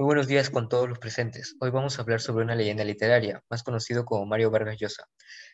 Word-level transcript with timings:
Muy 0.00 0.06
buenos 0.06 0.28
días 0.28 0.48
con 0.48 0.70
todos 0.70 0.88
los 0.88 0.98
presentes. 0.98 1.56
Hoy 1.60 1.68
vamos 1.68 1.98
a 1.98 2.02
hablar 2.02 2.22
sobre 2.22 2.42
una 2.42 2.54
leyenda 2.54 2.84
literaria, 2.84 3.44
más 3.50 3.62
conocido 3.62 4.06
como 4.06 4.24
Mario 4.24 4.50
Vargas 4.50 4.78
Llosa. 4.78 5.04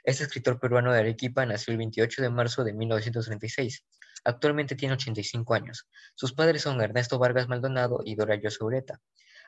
Este 0.05 0.23
escritor 0.23 0.61
peruano 0.61 0.93
de 0.93 1.01
Arequipa 1.01 1.45
nació 1.45 1.73
el 1.73 1.79
28 1.79 2.23
de 2.23 2.31
marzo 2.31 2.63
de 2.63 2.73
1936. 2.73 3.85
Actualmente 4.23 4.77
tiene 4.77 4.95
85 4.95 5.53
años. 5.53 5.89
Sus 6.15 6.33
padres 6.33 6.63
son 6.63 6.81
Ernesto 6.81 7.19
Vargas 7.19 7.49
Maldonado 7.49 8.03
y 8.05 8.15
Dora 8.15 8.37
Llosa 8.37 8.65
Ureta. 8.65 9.01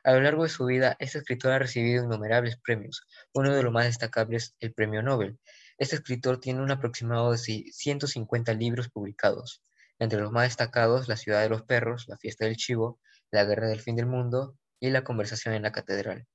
A 0.02 0.14
lo 0.14 0.20
largo 0.20 0.42
de 0.42 0.48
su 0.48 0.64
vida, 0.64 0.96
este 0.98 1.18
escritor 1.18 1.52
ha 1.52 1.60
recibido 1.60 2.02
innumerables 2.02 2.58
premios, 2.60 3.06
uno 3.32 3.54
de 3.54 3.62
los 3.62 3.72
más 3.72 3.84
destacables, 3.84 4.56
el 4.58 4.74
Premio 4.74 5.00
Nobel. 5.04 5.38
Este 5.76 5.94
escritor 5.94 6.40
tiene 6.40 6.60
un 6.60 6.72
aproximado 6.72 7.30
de 7.30 7.38
150 7.38 8.52
libros 8.54 8.88
publicados, 8.88 9.62
entre 10.00 10.18
los 10.18 10.32
más 10.32 10.48
destacados 10.48 11.06
La 11.06 11.16
ciudad 11.16 11.42
de 11.42 11.50
los 11.50 11.62
perros, 11.62 12.06
La 12.08 12.18
fiesta 12.18 12.46
del 12.46 12.56
chivo, 12.56 12.98
La 13.30 13.44
guerra 13.44 13.68
del 13.68 13.78
fin 13.78 13.94
del 13.94 14.06
mundo 14.06 14.56
y 14.80 14.90
La 14.90 15.04
conversación 15.04 15.54
en 15.54 15.62
la 15.62 15.72
catedral. 15.72 16.26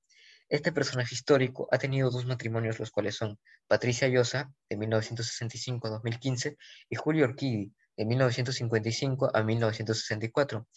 Este 0.49 0.71
personaje 0.71 1.15
histórico 1.15 1.67
ha 1.71 1.77
tenido 1.77 2.11
dos 2.11 2.25
matrimonios, 2.25 2.79
los 2.79 2.91
cuales 2.91 3.15
son 3.15 3.39
Patricia 3.67 4.07
Llosa, 4.07 4.53
de 4.70 4.77
1965 4.77 5.88
a 5.88 5.91
2015, 5.91 6.57
y 6.89 6.95
Julio 6.95 7.25
Orquidi, 7.25 7.73
de 7.98 8.05
1955 8.05 9.31
a 9.34 9.43
1964. 9.43 10.67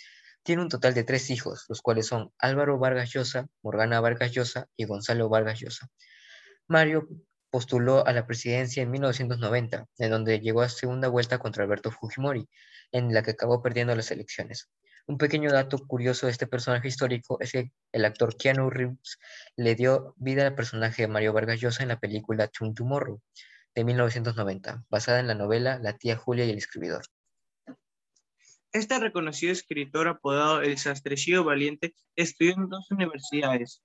Tiene 0.42 0.62
un 0.62 0.68
total 0.68 0.94
de 0.94 1.04
tres 1.04 1.28
hijos, 1.30 1.64
los 1.68 1.82
cuales 1.82 2.06
son 2.06 2.32
Álvaro 2.38 2.78
Vargas 2.78 3.10
Llosa, 3.10 3.48
Morgana 3.62 4.00
Vargas 4.00 4.32
Llosa 4.32 4.68
y 4.76 4.84
Gonzalo 4.84 5.28
Vargas 5.28 5.58
Llosa. 5.60 5.88
Mario 6.68 7.08
postuló 7.50 8.06
a 8.06 8.12
la 8.12 8.26
presidencia 8.26 8.82
en 8.82 8.90
1990, 8.90 9.86
en 9.98 10.10
donde 10.10 10.40
llegó 10.40 10.62
a 10.62 10.68
segunda 10.68 11.08
vuelta 11.08 11.38
contra 11.38 11.64
Alberto 11.64 11.90
Fujimori, 11.90 12.48
en 12.92 13.12
la 13.12 13.22
que 13.22 13.32
acabó 13.32 13.62
perdiendo 13.62 13.94
las 13.94 14.10
elecciones. 14.10 14.68
Un 15.08 15.18
pequeño 15.18 15.52
dato 15.52 15.78
curioso 15.78 16.26
de 16.26 16.32
este 16.32 16.48
personaje 16.48 16.88
histórico 16.88 17.38
es 17.40 17.52
que 17.52 17.70
el 17.92 18.04
actor 18.04 18.36
Keanu 18.36 18.70
Reeves 18.70 19.18
le 19.56 19.76
dio 19.76 20.14
vida 20.16 20.44
al 20.44 20.56
personaje 20.56 21.02
de 21.02 21.08
Mario 21.08 21.32
Vargas 21.32 21.60
Llosa 21.60 21.84
en 21.84 21.90
la 21.90 22.00
película 22.00 22.48
Tomorrow 22.48 22.74
Tomorrow 22.74 23.22
de 23.76 23.84
1990, 23.84 24.84
basada 24.90 25.20
en 25.20 25.28
la 25.28 25.36
novela 25.36 25.78
La 25.78 25.96
tía 25.96 26.16
Julia 26.16 26.44
y 26.44 26.50
el 26.50 26.58
escribidor. 26.58 27.04
Este 28.72 28.98
reconocido 28.98 29.52
escritor 29.52 30.08
apodado 30.08 30.60
El 30.62 30.76
Sastrecillo 30.76 31.44
Valiente 31.44 31.94
estudió 32.16 32.54
en 32.54 32.68
dos 32.68 32.90
universidades 32.90 33.82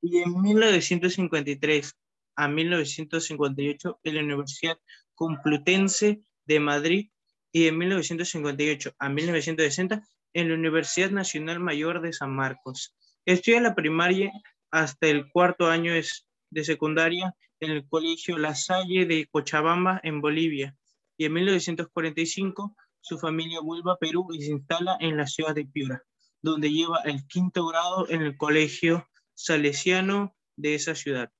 y 0.00 0.22
en 0.22 0.40
1953 0.40 1.94
a 2.36 2.48
1958 2.48 4.00
en 4.04 4.14
la 4.14 4.22
Universidad 4.22 4.78
Complutense 5.14 6.22
de 6.46 6.60
Madrid 6.60 7.10
y 7.52 7.68
en 7.68 7.76
1958 7.76 8.94
a 8.98 9.08
1960 9.10 10.02
en 10.34 10.48
la 10.48 10.54
Universidad 10.54 11.10
Nacional 11.10 11.60
Mayor 11.60 12.00
de 12.00 12.12
San 12.12 12.34
Marcos. 12.34 12.94
Estudia 13.24 13.60
la 13.60 13.74
primaria 13.74 14.32
hasta 14.70 15.06
el 15.08 15.30
cuarto 15.30 15.68
año 15.68 15.92
de 15.92 16.64
secundaria 16.64 17.34
en 17.60 17.70
el 17.70 17.88
Colegio 17.88 18.38
La 18.38 18.54
Salle 18.54 19.06
de 19.06 19.28
Cochabamba, 19.30 20.00
en 20.02 20.20
Bolivia, 20.20 20.76
y 21.16 21.26
en 21.26 21.34
1945 21.34 22.74
su 23.00 23.18
familia 23.18 23.60
vuelve 23.60 23.92
a 23.92 23.96
Perú 23.96 24.28
y 24.32 24.42
se 24.42 24.50
instala 24.50 24.96
en 25.00 25.16
la 25.16 25.26
ciudad 25.26 25.54
de 25.54 25.66
Piura, 25.66 26.02
donde 26.40 26.72
lleva 26.72 27.00
el 27.04 27.26
quinto 27.26 27.66
grado 27.66 28.08
en 28.08 28.22
el 28.22 28.36
colegio 28.36 29.06
salesiano 29.34 30.34
de 30.56 30.74
esa 30.74 30.94
ciudad. 30.94 31.30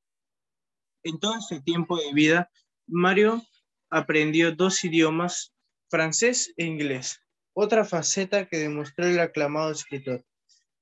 En 1.03 1.19
todo 1.19 1.37
este 1.37 1.61
tiempo 1.61 1.97
de 1.97 2.13
vida, 2.13 2.51
Mario 2.87 3.43
aprendió 3.91 4.53
dos 4.53 4.85
idiomas, 4.85 5.53
francés 5.89 6.53
e 6.57 6.65
inglés, 6.65 7.21
otra 7.55 7.85
faceta 7.85 8.47
que 8.47 8.59
demostró 8.59 9.07
el 9.07 9.21
aclamado 9.21 9.71
escritor. 9.71 10.25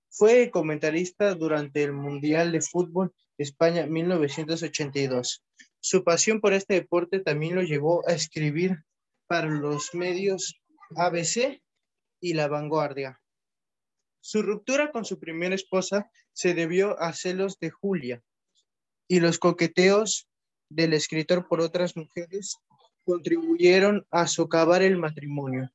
Fue 0.08 0.50
comentarista 0.50 1.34
durante 1.34 1.82
el 1.82 1.92
Mundial 1.92 2.52
de 2.52 2.60
Fútbol 2.60 3.12
España 3.38 3.86
1982. 3.86 5.42
Su 5.80 6.04
pasión 6.04 6.40
por 6.40 6.52
este 6.52 6.74
deporte 6.74 7.20
también 7.20 7.54
lo 7.54 7.62
llevó 7.62 8.06
a 8.08 8.12
escribir 8.12 8.84
para 9.26 9.48
los 9.48 9.94
medios 9.94 10.60
ABC 10.96 11.62
y 12.20 12.34
La 12.34 12.48
Vanguardia. 12.48 13.20
Su 14.20 14.42
ruptura 14.42 14.92
con 14.92 15.04
su 15.04 15.18
primera 15.18 15.54
esposa 15.54 16.10
se 16.32 16.54
debió 16.54 17.00
a 17.00 17.12
celos 17.14 17.58
de 17.58 17.70
Julia 17.70 18.22
y 19.08 19.20
los 19.20 19.38
coqueteos 19.38 20.28
del 20.68 20.92
escritor 20.92 21.48
por 21.48 21.60
otras 21.60 21.96
mujeres 21.96 22.58
contribuyeron 23.04 24.06
a 24.10 24.26
socavar 24.26 24.82
el 24.82 24.98
matrimonio, 24.98 25.70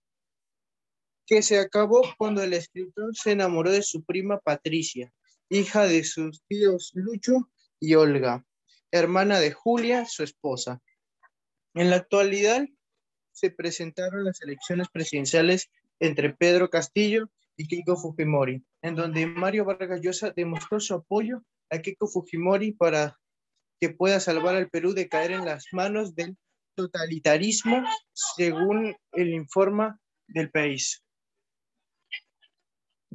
que 1.26 1.42
se 1.42 1.60
acabó 1.60 2.02
cuando 2.18 2.44
el 2.44 2.54
escritor 2.54 3.16
se 3.16 3.32
enamoró 3.32 3.72
de 3.72 3.82
su 3.82 4.04
prima 4.04 4.40
Patricia, 4.40 5.12
hija 5.50 5.86
de 5.86 6.04
sus 6.04 6.44
tíos 6.48 6.92
Lucho 6.94 7.50
y 7.80 7.96
Olga, 7.96 8.46
hermana 8.92 9.40
de 9.40 9.52
Julia, 9.52 10.06
su 10.06 10.24
esposa. 10.24 10.82
En 11.74 11.90
la 11.90 11.98
actualidad, 11.98 12.66
se 13.32 13.52
presentaron 13.52 14.24
las 14.24 14.42
elecciones 14.42 14.88
presidenciales 14.90 15.70
entre 16.00 16.34
Pedro 16.34 16.70
Castillo 16.70 17.30
y 17.58 17.68
Keiko 17.68 17.98
Fujimori, 17.98 18.64
en 18.82 18.96
donde 18.96 19.28
Mario 19.28 19.66
Vargas 19.66 20.02
Llosa 20.02 20.32
demostró 20.32 20.80
su 20.80 20.94
apoyo 20.94 21.44
a 21.70 21.80
Keiko 21.80 22.08
Fujimori 22.08 22.72
para 22.72 23.20
que 23.80 23.90
pueda 23.90 24.20
salvar 24.20 24.56
al 24.56 24.70
Perú 24.70 24.94
de 24.94 25.10
caer 25.10 25.32
en 25.32 25.46
las 25.46 25.66
manos 25.74 26.16
del 26.16 26.38
totalitarismo, 26.76 27.84
según 28.14 28.96
el 29.12 29.34
informe 29.34 29.96
del 30.28 30.50
país. 30.50 31.05